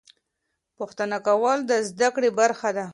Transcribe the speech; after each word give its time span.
پوښتنه 0.77 1.17
کول 1.27 1.57
د 1.69 1.71
زده 1.89 2.09
کړې 2.15 2.29
برخه 2.39 2.69
ده. 2.77 2.85